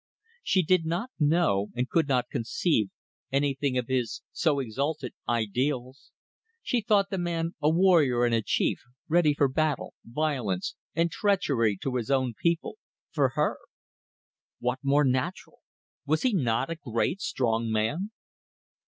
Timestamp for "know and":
1.19-1.87